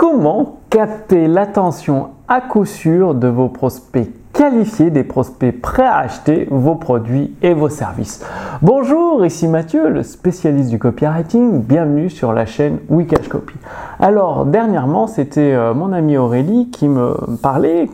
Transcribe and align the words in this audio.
Comment 0.00 0.60
capter 0.70 1.28
l'attention 1.28 2.08
à 2.26 2.40
coup 2.40 2.64
sûr 2.64 3.14
de 3.14 3.28
vos 3.28 3.50
prospects 3.50 4.08
qualifiés, 4.32 4.88
des 4.88 5.04
prospects 5.04 5.60
prêts 5.60 5.84
à 5.84 5.98
acheter 5.98 6.48
vos 6.50 6.74
produits 6.74 7.36
et 7.42 7.52
vos 7.52 7.68
services? 7.68 8.24
Bonjour, 8.62 9.26
ici 9.26 9.46
Mathieu, 9.46 9.90
le 9.90 10.02
spécialiste 10.02 10.70
du 10.70 10.78
copywriting. 10.78 11.60
Bienvenue 11.60 12.08
sur 12.08 12.32
la 12.32 12.46
chaîne 12.46 12.78
Wikash 12.88 13.28
Copy. 13.28 13.52
Alors, 13.98 14.46
dernièrement, 14.46 15.06
c'était 15.06 15.52
euh, 15.52 15.74
mon 15.74 15.92
ami 15.92 16.16
Aurélie 16.16 16.70
qui 16.70 16.88
me 16.88 17.36
parlait, 17.42 17.90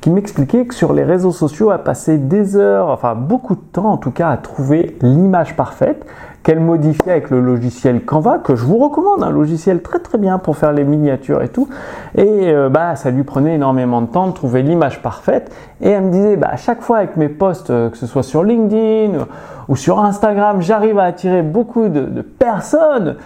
qui 0.00 0.10
m'expliquait 0.10 0.66
que 0.66 0.74
sur 0.74 0.92
les 0.92 1.04
réseaux 1.04 1.32
sociaux, 1.32 1.70
a 1.70 1.78
passé 1.78 2.18
des 2.18 2.56
heures, 2.56 2.88
enfin 2.88 3.14
beaucoup 3.14 3.54
de 3.54 3.60
temps 3.60 3.90
en 3.90 3.96
tout 3.96 4.10
cas, 4.10 4.30
à 4.30 4.36
trouver 4.36 4.96
l'image 5.02 5.56
parfaite 5.56 6.06
qu'elle 6.42 6.60
modifiait 6.60 7.12
avec 7.12 7.30
le 7.30 7.40
logiciel 7.40 8.04
Canva, 8.04 8.38
que 8.38 8.56
je 8.56 8.64
vous 8.64 8.78
recommande, 8.78 9.22
un 9.22 9.30
logiciel 9.30 9.82
très 9.82 9.98
très 9.98 10.16
bien 10.16 10.38
pour 10.38 10.56
faire 10.56 10.72
les 10.72 10.84
miniatures 10.84 11.42
et 11.42 11.48
tout. 11.48 11.68
Et 12.16 12.48
euh, 12.48 12.70
bah, 12.70 12.96
ça 12.96 13.10
lui 13.10 13.22
prenait 13.22 13.56
énormément 13.56 14.00
de 14.00 14.06
temps 14.06 14.28
de 14.28 14.32
trouver 14.32 14.62
l'image 14.62 15.02
parfaite. 15.02 15.54
Et 15.82 15.90
elle 15.90 16.04
me 16.04 16.10
disait, 16.10 16.36
bah, 16.36 16.48
à 16.52 16.56
chaque 16.56 16.80
fois 16.80 16.98
avec 16.98 17.16
mes 17.16 17.28
posts, 17.28 17.68
euh, 17.70 17.90
que 17.90 17.98
ce 17.98 18.06
soit 18.06 18.22
sur 18.22 18.44
LinkedIn 18.44 19.26
ou 19.68 19.76
sur 19.76 19.98
Instagram, 20.00 20.62
j'arrive 20.62 20.98
à 20.98 21.04
attirer 21.04 21.42
beaucoup 21.42 21.88
de 21.88 22.22
personnes 22.22 23.16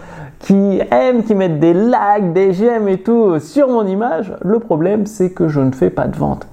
qui 0.43 0.81
aiment, 0.91 1.23
qui 1.25 1.35
mettent 1.35 1.61
des 1.61 1.73
likes, 1.73 2.33
des 2.33 2.53
j'aime 2.53 2.89
et 2.89 2.99
tout 2.99 3.39
sur 3.39 3.69
mon 3.69 3.87
image. 3.87 4.35
Le 4.43 4.59
problème, 4.59 5.07
c'est 5.07 5.31
que 5.31 5.49
je 5.49 5.61
ne 5.61 5.73
fais 5.73 5.91
pas 5.91 6.07
de 6.07 6.17
vente. 6.17 6.47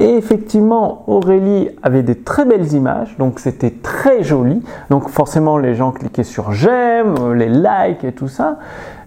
Et 0.00 0.16
effectivement, 0.16 1.04
Aurélie 1.06 1.68
avait 1.82 2.02
des 2.02 2.16
très 2.16 2.44
belles 2.44 2.72
images, 2.72 3.16
donc 3.18 3.38
c'était 3.38 3.70
très 3.70 4.22
joli. 4.22 4.62
Donc 4.90 5.08
forcément, 5.08 5.58
les 5.58 5.74
gens 5.74 5.92
cliquaient 5.92 6.24
sur 6.24 6.52
j'aime, 6.52 7.34
les 7.34 7.48
likes 7.48 8.02
et 8.04 8.12
tout 8.12 8.28
ça, 8.28 8.58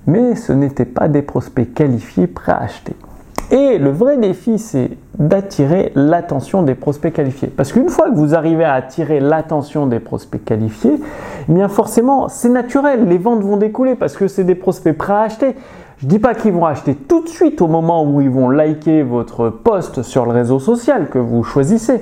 mais 0.08 0.36
ce 0.36 0.54
n'étaient 0.54 0.86
pas 0.86 1.08
des 1.08 1.22
prospects 1.22 1.74
qualifiés 1.74 2.28
prêts 2.28 2.54
à 2.54 2.60
acheter. 2.60 2.96
Et 3.52 3.78
le 3.78 3.92
vrai 3.92 4.18
défi, 4.18 4.58
c'est 4.58 4.92
d'attirer 5.20 5.92
l'attention 5.96 6.64
des 6.64 6.76
prospects 6.76 7.14
qualifiés. 7.14 7.48
Parce 7.48 7.72
qu'une 7.72 7.90
fois 7.90 8.10
que 8.10 8.16
vous 8.16 8.34
arrivez 8.34 8.64
à 8.64 8.74
attirer 8.74 9.20
l'attention 9.20 9.86
des 9.86 10.00
prospects 10.00 10.44
qualifiés, 10.44 11.00
eh 11.48 11.54
bien 11.54 11.68
forcément, 11.68 12.28
c'est 12.28 12.50
naturel, 12.50 13.08
les 13.08 13.18
ventes 13.18 13.42
vont 13.42 13.58
découler 13.58 13.96
parce 13.96 14.16
que 14.16 14.28
c'est 14.28 14.44
des 14.44 14.56
prospects 14.56 14.98
prêts 14.98 15.14
à 15.14 15.22
acheter. 15.22 15.56
Je 15.98 16.08
dis 16.08 16.20
pas 16.20 16.34
qu'ils 16.34 16.52
vont 16.52 16.66
acheter 16.66 16.96
tout 16.96 17.24
de 17.24 17.30
suite 17.30 17.62
au 17.62 17.68
moment 17.68 18.04
où 18.04 18.20
ils 18.20 18.30
vont 18.30 18.50
liker 18.50 19.04
votre 19.04 19.50
post 19.50 20.02
sur 20.02 20.26
le 20.26 20.32
réseau 20.32 20.60
social 20.60 21.08
que 21.10 21.20
vous 21.20 21.44
choisissez. 21.44 22.02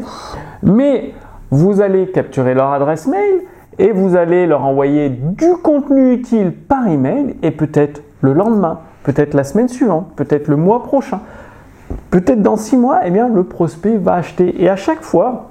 Mais 0.64 1.14
vous 1.52 1.82
allez 1.82 2.08
capturer 2.08 2.54
leur 2.54 2.72
adresse 2.72 3.06
mail 3.06 3.42
et 3.78 3.92
vous 3.92 4.16
allez 4.16 4.48
leur 4.48 4.66
envoyer 4.66 5.10
du 5.10 5.54
contenu 5.62 6.14
utile 6.14 6.54
par 6.54 6.88
email 6.88 7.36
et 7.44 7.52
peut-être 7.52 8.02
le 8.22 8.34
lendemain, 8.34 8.80
peut-être 9.04 9.34
la 9.34 9.44
semaine 9.44 9.68
suivante, 9.68 10.12
peut-être 10.16 10.48
le 10.48 10.56
mois 10.56 10.84
prochain, 10.84 11.20
peut-être 12.10 12.42
dans 12.42 12.58
six 12.58 12.78
mois, 12.78 13.02
eh 13.06 13.12
bien 13.12 13.28
le 13.28 13.44
prospect 13.44 13.98
va 13.98 14.14
acheter. 14.14 14.64
Et 14.64 14.70
à 14.70 14.76
chaque 14.76 15.02
fois, 15.02 15.50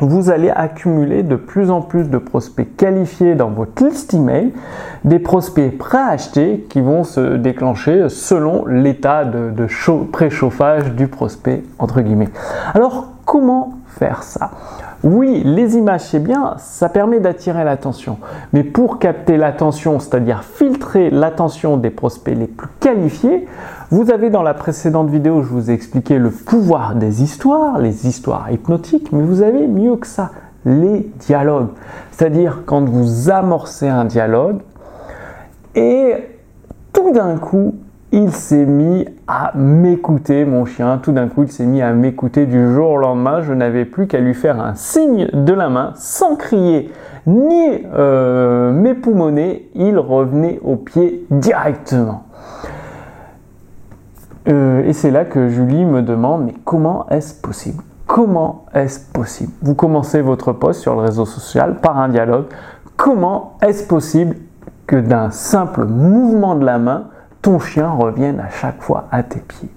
vous 0.00 0.30
allez 0.30 0.50
accumuler 0.50 1.22
de 1.22 1.36
plus 1.36 1.70
en 1.70 1.80
plus 1.80 2.08
de 2.08 2.18
prospects 2.18 2.76
qualifiés 2.76 3.34
dans 3.34 3.50
votre 3.50 3.84
liste 3.84 4.14
email, 4.14 4.52
des 5.04 5.18
prospects 5.18 5.76
prêts 5.76 5.98
à 5.98 6.08
acheter 6.08 6.66
qui 6.68 6.80
vont 6.80 7.04
se 7.04 7.36
déclencher 7.36 8.08
selon 8.08 8.64
l'état 8.66 9.24
de, 9.24 9.66
préchauffage 10.10 10.92
du 10.92 11.08
prospect 11.08 11.62
entre 11.78 12.00
guillemets. 12.00 12.30
Alors 12.74 13.08
comment 13.24 13.74
faire 13.86 14.22
ça? 14.22 14.50
Oui, 15.04 15.42
les 15.44 15.76
images 15.76 16.00
c'est 16.00 16.22
bien, 16.22 16.54
ça 16.58 16.88
permet 16.88 17.20
d'attirer 17.20 17.62
l'attention. 17.62 18.18
Mais 18.52 18.64
pour 18.64 18.98
capter 18.98 19.36
l'attention, 19.36 20.00
c'est-à-dire 20.00 20.42
filtrer 20.42 21.10
l'attention 21.10 21.76
des 21.76 21.90
prospects 21.90 22.36
les 22.36 22.48
plus 22.48 22.68
qualifiés, 22.80 23.46
vous 23.90 24.10
avez 24.10 24.28
dans 24.28 24.42
la 24.42 24.52
précédente 24.52 25.08
vidéo, 25.08 25.42
je 25.42 25.48
vous 25.48 25.70
ai 25.70 25.74
expliqué 25.74 26.18
le 26.18 26.30
pouvoir 26.30 26.94
des 26.94 27.22
histoires, 27.22 27.78
les 27.78 28.06
histoires 28.06 28.50
hypnotiques, 28.50 29.12
mais 29.12 29.22
vous 29.22 29.40
avez 29.40 29.66
mieux 29.66 29.96
que 29.96 30.06
ça, 30.06 30.30
les 30.66 31.10
dialogues. 31.20 31.68
C'est-à-dire 32.10 32.62
quand 32.66 32.84
vous 32.84 33.30
amorcez 33.30 33.88
un 33.88 34.04
dialogue 34.04 34.58
et 35.74 36.14
tout 36.92 37.12
d'un 37.12 37.38
coup, 37.38 37.76
il 38.12 38.32
s'est 38.32 38.66
mis 38.66 39.06
à 39.26 39.52
m'écouter, 39.54 40.44
mon 40.44 40.64
chien. 40.64 40.98
Tout 41.02 41.12
d'un 41.12 41.28
coup, 41.28 41.42
il 41.42 41.52
s'est 41.52 41.66
mis 41.66 41.82
à 41.82 41.92
m'écouter 41.92 42.46
du 42.46 42.72
jour 42.72 42.92
au 42.92 42.96
lendemain. 42.96 43.42
Je 43.42 43.52
n'avais 43.52 43.84
plus 43.84 44.06
qu'à 44.06 44.18
lui 44.18 44.34
faire 44.34 44.60
un 44.60 44.74
signe 44.74 45.28
de 45.32 45.52
la 45.52 45.68
main, 45.68 45.92
sans 45.94 46.36
crier 46.36 46.90
ni 47.26 47.84
euh, 47.94 48.72
m'époumoner. 48.72 49.70
Il 49.74 49.98
revenait 49.98 50.58
au 50.64 50.76
pied 50.76 51.26
directement. 51.30 52.24
Euh, 54.48 54.82
et 54.84 54.92
c'est 54.92 55.10
là 55.10 55.24
que 55.24 55.48
Julie 55.48 55.84
me 55.84 56.02
demande, 56.02 56.44
mais 56.46 56.54
comment 56.64 57.06
est-ce 57.10 57.34
possible? 57.34 57.82
Comment 58.06 58.64
est-ce 58.74 59.00
possible? 59.12 59.52
Vous 59.62 59.74
commencez 59.74 60.22
votre 60.22 60.52
post 60.52 60.80
sur 60.80 60.94
le 60.94 61.02
réseau 61.02 61.26
social 61.26 61.76
par 61.80 61.98
un 61.98 62.08
dialogue. 62.08 62.46
Comment 62.96 63.58
est-ce 63.62 63.86
possible 63.86 64.36
que 64.86 64.96
d'un 64.96 65.30
simple 65.30 65.84
mouvement 65.84 66.54
de 66.54 66.64
la 66.64 66.78
main, 66.78 67.08
ton 67.42 67.58
chien 67.58 67.90
revienne 67.90 68.40
à 68.40 68.48
chaque 68.48 68.80
fois 68.80 69.08
à 69.10 69.22
tes 69.22 69.40
pieds? 69.40 69.70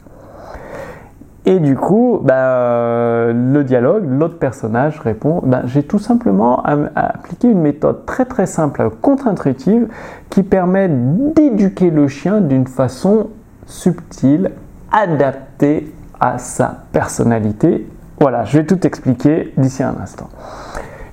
Et 1.46 1.60
du 1.60 1.76
coup, 1.76 2.20
bah, 2.24 3.34
le 3.34 3.64
dialogue, 3.64 4.04
l'autre 4.08 4.38
personnage 4.38 5.00
répond 5.00 5.42
bah, 5.44 5.62
J'ai 5.66 5.84
tout 5.84 5.98
simplement 5.98 6.64
appliqué 6.64 7.50
une 7.50 7.62
méthode 7.62 8.06
très 8.06 8.26
très 8.26 8.46
simple, 8.46 8.90
contre-intuitive, 9.02 9.88
qui 10.30 10.44
permet 10.44 10.88
d'éduquer 10.88 11.90
le 11.90 12.08
chien 12.08 12.42
d'une 12.42 12.68
façon 12.68 13.28
subtile, 13.66 14.52
adaptée 14.92 15.94
à 16.20 16.38
sa 16.38 16.84
personnalité. 16.92 17.88
Voilà, 18.20 18.44
je 18.46 18.60
vais 18.60 18.66
tout 18.66 18.86
expliquer 18.86 19.54
d'ici 19.58 19.84
un 19.84 19.96
instant. 20.02 20.30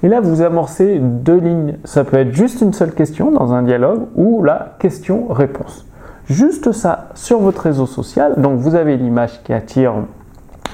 Et 0.03 0.09
là, 0.09 0.21
vous 0.21 0.43
amorcez 0.43 0.99
deux 0.99 1.39
lignes. 1.39 1.77
Ça 1.85 2.05
peut 2.05 2.19
être 2.19 2.33
juste 2.33 2.61
une 2.61 2.73
seule 2.73 2.93
question 2.93 3.33
dans 3.33 3.53
un 3.53 3.63
dialogue 3.63 4.07
ou 4.15 4.43
la 4.43 4.77
question-réponse. 4.79 5.87
Juste 6.29 6.73
ça 6.73 7.09
sur 7.15 7.41
votre 7.41 7.63
réseau 7.63 7.87
social. 7.87 8.35
Donc 8.37 8.59
vous 8.59 8.75
avez 8.75 8.97
l'image 8.97 9.43
qui 9.43 9.53
attire 9.53 9.95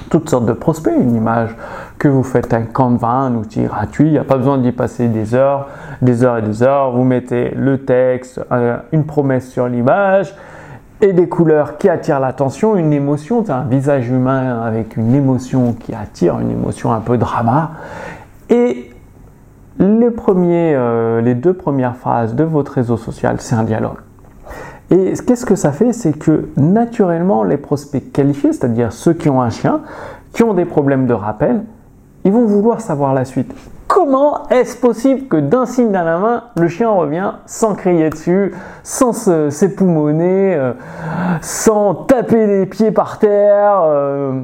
toutes 0.09 0.29
sortes 0.29 0.45
de 0.45 0.53
prospects, 0.53 0.93
une 0.95 1.15
image 1.15 1.55
que 1.97 2.07
vous 2.07 2.23
faites 2.23 2.53
un 2.53 2.63
Canva, 2.63 3.07
un 3.07 3.35
outil 3.35 3.63
gratuit, 3.63 4.07
il 4.07 4.11
n'y 4.11 4.17
a 4.17 4.23
pas 4.23 4.37
besoin 4.37 4.57
d'y 4.57 4.71
passer 4.71 5.07
des 5.07 5.33
heures, 5.33 5.69
des 6.01 6.23
heures 6.23 6.37
et 6.37 6.41
des 6.41 6.61
heures, 6.61 6.91
vous 6.91 7.03
mettez 7.03 7.51
le 7.55 7.83
texte, 7.85 8.41
euh, 8.51 8.77
une 8.91 9.05
promesse 9.05 9.49
sur 9.49 9.67
l'image 9.67 10.35
et 11.01 11.13
des 11.13 11.27
couleurs 11.27 11.77
qui 11.77 11.89
attirent 11.89 12.19
l'attention, 12.19 12.75
une 12.77 12.93
émotion, 12.93 13.43
un 13.49 13.63
visage 13.63 14.09
humain 14.09 14.61
avec 14.61 14.97
une 14.97 15.13
émotion 15.13 15.73
qui 15.73 15.93
attire, 15.93 16.39
une 16.39 16.51
émotion 16.51 16.91
un 16.91 17.01
peu 17.01 17.17
drama 17.17 17.71
et 18.49 18.91
les, 19.79 20.11
premiers, 20.11 20.73
euh, 20.75 21.21
les 21.21 21.35
deux 21.35 21.53
premières 21.53 21.97
phrases 21.97 22.35
de 22.35 22.43
votre 22.43 22.73
réseau 22.73 22.97
social, 22.97 23.37
c'est 23.39 23.55
un 23.55 23.63
dialogue. 23.63 23.97
Et 24.91 25.13
qu'est-ce 25.25 25.45
que 25.45 25.55
ça 25.55 25.71
fait? 25.71 25.93
C'est 25.93 26.17
que 26.17 26.49
naturellement, 26.57 27.43
les 27.43 27.57
prospects 27.57 28.11
qualifiés, 28.11 28.53
c'est-à-dire 28.53 28.93
ceux 28.93 29.13
qui 29.13 29.29
ont 29.29 29.41
un 29.41 29.49
chien, 29.49 29.81
qui 30.31 30.43
ont 30.43 30.53
des 30.53 30.65
problèmes 30.65 31.07
de 31.07 31.13
rappel, 31.13 31.63
ils 32.23 32.31
vont 32.31 32.45
vouloir 32.45 32.81
savoir 32.81 33.13
la 33.13 33.25
suite. 33.25 33.53
Comment 33.95 34.43
est-ce 34.49 34.75
possible 34.75 35.29
que 35.29 35.37
d'un 35.37 35.65
signe 35.65 35.89
dans 35.89 36.03
la 36.03 36.17
main, 36.17 36.43
le 36.57 36.67
chien 36.67 36.89
revient 36.89 37.31
sans 37.45 37.75
crier 37.75 38.09
dessus, 38.09 38.53
sans 38.83 39.13
s'époumoner, 39.49 40.53
euh, 40.53 40.73
sans 41.39 41.95
taper 41.95 42.45
les 42.45 42.65
pieds 42.65 42.91
par 42.91 43.19
terre, 43.19 43.83
euh, 43.85 44.41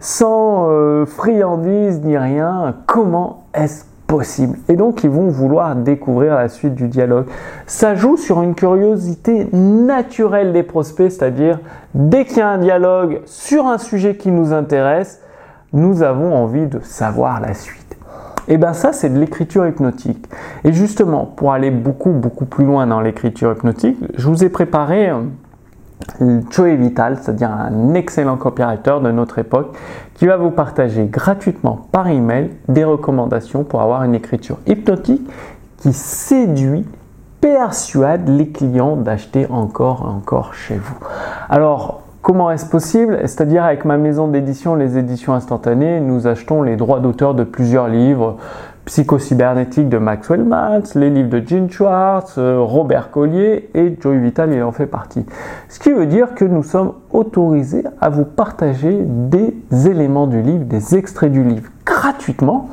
sans 0.00 0.70
euh, 0.70 1.04
friandise 1.04 2.00
ni 2.00 2.16
rien? 2.16 2.74
Comment 2.86 3.44
est-ce 3.52 3.84
possible? 4.06 4.56
Et 4.70 4.76
donc 4.76 5.04
ils 5.04 5.10
vont 5.10 5.28
vouloir 5.28 5.76
découvrir 5.76 6.34
la 6.34 6.48
suite 6.48 6.74
du 6.74 6.88
dialogue. 6.88 7.26
Ça 7.66 7.94
joue 7.94 8.16
sur 8.16 8.40
une 8.40 8.54
curiosité 8.54 9.46
naturelle 9.52 10.54
des 10.54 10.62
prospects, 10.62 11.12
c'est-à-dire 11.12 11.60
dès 11.92 12.24
qu'il 12.24 12.38
y 12.38 12.40
a 12.40 12.48
un 12.48 12.58
dialogue 12.58 13.20
sur 13.26 13.66
un 13.66 13.76
sujet 13.76 14.16
qui 14.16 14.30
nous 14.30 14.54
intéresse, 14.54 15.20
nous 15.74 16.02
avons 16.02 16.34
envie 16.34 16.66
de 16.66 16.80
savoir 16.80 17.42
la 17.42 17.52
suite. 17.52 17.85
Et 18.48 18.58
bien 18.58 18.72
ça, 18.72 18.92
c'est 18.92 19.08
de 19.08 19.18
l'écriture 19.18 19.66
hypnotique. 19.66 20.24
Et 20.64 20.72
justement, 20.72 21.24
pour 21.24 21.52
aller 21.52 21.70
beaucoup, 21.70 22.10
beaucoup 22.10 22.44
plus 22.44 22.64
loin 22.64 22.86
dans 22.86 23.00
l'écriture 23.00 23.52
hypnotique, 23.52 23.98
je 24.16 24.28
vous 24.28 24.44
ai 24.44 24.48
préparé 24.48 25.10
euh, 25.10 26.40
Joey 26.50 26.76
Vital, 26.76 27.18
c'est-à-dire 27.20 27.50
un 27.50 27.94
excellent 27.94 28.36
copywriter 28.36 28.98
de 29.02 29.10
notre 29.10 29.38
époque, 29.38 29.76
qui 30.14 30.26
va 30.26 30.36
vous 30.36 30.50
partager 30.50 31.06
gratuitement 31.06 31.88
par 31.90 32.08
email 32.08 32.50
des 32.68 32.84
recommandations 32.84 33.64
pour 33.64 33.82
avoir 33.82 34.04
une 34.04 34.14
écriture 34.14 34.58
hypnotique 34.66 35.28
qui 35.78 35.92
séduit, 35.92 36.86
persuade 37.40 38.28
les 38.28 38.48
clients 38.48 38.96
d'acheter 38.96 39.46
encore 39.50 40.06
et 40.06 40.14
encore 40.14 40.54
chez 40.54 40.76
vous. 40.76 40.96
Alors, 41.48 42.05
comment 42.26 42.50
est-ce 42.50 42.66
possible? 42.66 43.20
C'est-à-dire 43.20 43.62
avec 43.62 43.84
ma 43.84 43.98
maison 43.98 44.26
d'édition, 44.26 44.74
les 44.74 44.98
éditions 44.98 45.32
instantanées, 45.32 46.00
nous 46.00 46.26
achetons 46.26 46.62
les 46.62 46.74
droits 46.74 46.98
d'auteur 46.98 47.34
de 47.34 47.44
plusieurs 47.44 47.86
livres 47.86 48.36
Psychocybernétique 48.84 49.88
de 49.88 49.98
Maxwell 49.98 50.42
Maltz, 50.42 50.96
les 50.96 51.08
livres 51.08 51.28
de 51.28 51.40
Gene 51.46 51.70
Schwartz, 51.70 52.34
euh, 52.36 52.58
Robert 52.58 53.12
Collier 53.12 53.70
et 53.74 53.96
Joey 54.00 54.18
Vital, 54.18 54.52
il 54.52 54.60
en 54.64 54.72
fait 54.72 54.88
partie. 54.88 55.24
Ce 55.68 55.78
qui 55.78 55.92
veut 55.92 56.06
dire 56.06 56.34
que 56.34 56.44
nous 56.44 56.64
sommes 56.64 56.94
autorisés 57.12 57.84
à 58.00 58.08
vous 58.08 58.24
partager 58.24 59.04
des 59.04 59.54
éléments 59.86 60.26
du 60.26 60.42
livre, 60.42 60.64
des 60.64 60.96
extraits 60.96 61.30
du 61.30 61.44
livre 61.44 61.70
gratuitement. 61.84 62.68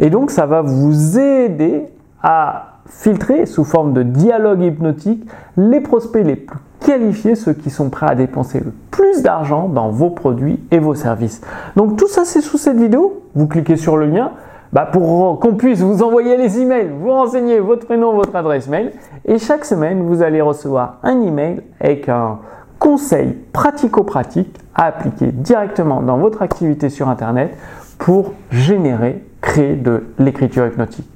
Et 0.00 0.10
donc 0.10 0.32
ça 0.32 0.46
va 0.46 0.60
vous 0.60 1.20
aider 1.20 1.84
à 2.20 2.78
filtrer 2.88 3.46
sous 3.46 3.62
forme 3.62 3.92
de 3.92 4.02
dialogue 4.02 4.62
hypnotique 4.62 5.24
les 5.56 5.80
prospects 5.80 6.26
les 6.26 6.34
plus 6.34 6.58
qualifiés, 6.82 7.34
ceux 7.34 7.52
qui 7.52 7.70
sont 7.70 7.90
prêts 7.90 8.06
à 8.08 8.14
dépenser 8.14 8.60
le 8.60 8.72
plus 8.90 9.22
d'argent 9.22 9.68
dans 9.68 9.90
vos 9.90 10.10
produits 10.10 10.60
et 10.70 10.78
vos 10.78 10.94
services. 10.94 11.40
Donc 11.76 11.96
tout 11.96 12.08
ça 12.08 12.24
c'est 12.24 12.40
sous 12.40 12.58
cette 12.58 12.78
vidéo. 12.78 13.22
Vous 13.34 13.46
cliquez 13.46 13.76
sur 13.76 13.96
le 13.96 14.06
lien 14.06 14.32
bah 14.72 14.88
pour 14.90 15.38
qu'on 15.38 15.54
puisse 15.54 15.80
vous 15.80 16.02
envoyer 16.02 16.38
les 16.38 16.58
emails, 16.58 16.90
vous 16.98 17.10
renseigner 17.10 17.60
votre 17.60 17.84
prénom, 17.84 18.14
votre 18.14 18.34
adresse 18.34 18.68
mail. 18.68 18.92
Et 19.26 19.38
chaque 19.38 19.66
semaine, 19.66 20.02
vous 20.02 20.22
allez 20.22 20.40
recevoir 20.40 20.96
un 21.02 21.20
email 21.20 21.60
avec 21.78 22.08
un 22.08 22.38
conseil 22.78 23.36
pratico-pratique 23.52 24.58
à 24.74 24.86
appliquer 24.86 25.26
directement 25.26 26.00
dans 26.00 26.16
votre 26.16 26.40
activité 26.40 26.88
sur 26.88 27.10
Internet 27.10 27.54
pour 27.98 28.32
générer, 28.50 29.22
créer 29.42 29.76
de 29.76 30.04
l'écriture 30.18 30.66
hypnotique. 30.66 31.06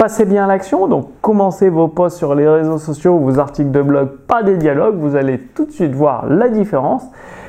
Passez 0.00 0.24
bien 0.24 0.44
à 0.44 0.46
l'action, 0.46 0.88
donc 0.88 1.08
commencez 1.20 1.68
vos 1.68 1.86
posts 1.86 2.16
sur 2.16 2.34
les 2.34 2.48
réseaux 2.48 2.78
sociaux, 2.78 3.18
vos 3.18 3.38
articles 3.38 3.70
de 3.70 3.82
blog, 3.82 4.08
pas 4.26 4.42
des 4.42 4.56
dialogues, 4.56 4.96
vous 4.96 5.14
allez 5.14 5.38
tout 5.38 5.66
de 5.66 5.72
suite 5.72 5.92
voir 5.92 6.24
la 6.26 6.48
différence. 6.48 7.02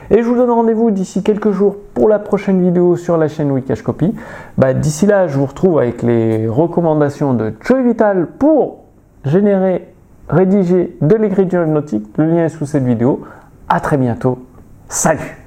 Et 0.09 0.21
je 0.21 0.27
vous 0.27 0.35
donne 0.35 0.51
rendez-vous 0.51 0.91
d'ici 0.91 1.23
quelques 1.23 1.51
jours 1.51 1.77
pour 1.93 2.09
la 2.09 2.19
prochaine 2.19 2.61
vidéo 2.61 2.97
sur 2.97 3.15
la 3.15 3.29
chaîne 3.29 3.51
Wikash 3.51 3.83
Copy. 3.83 4.13
Bah, 4.57 4.73
d'ici 4.73 5.05
là, 5.05 5.27
je 5.27 5.37
vous 5.37 5.45
retrouve 5.45 5.79
avec 5.79 6.01
les 6.01 6.45
recommandations 6.49 7.33
de 7.33 7.53
Joy 7.61 7.83
Vital 7.83 8.27
pour 8.37 8.79
générer, 9.23 9.87
rédiger 10.27 10.97
de 10.99 11.15
l'écriture 11.15 11.63
hypnotique. 11.63 12.05
Le 12.17 12.25
lien 12.25 12.43
est 12.43 12.49
sous 12.49 12.65
cette 12.65 12.83
vidéo. 12.83 13.21
À 13.69 13.79
très 13.79 13.95
bientôt. 13.95 14.39
Salut 14.89 15.40